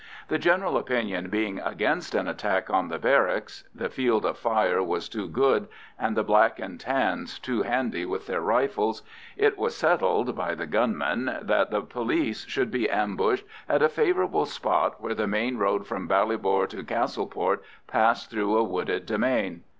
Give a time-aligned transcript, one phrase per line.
[0.29, 5.27] The general opinion being against an attack on the barracks—the field of fire was too
[5.27, 5.67] good,
[5.99, 11.25] and the Black and Tans too handy with their rifles—it was settled (by the gunmen)
[11.43, 16.09] that the police should be ambushed at a favourable spot where the main road from
[16.09, 19.61] Ballybor to Castleport passed through a wooded demesne.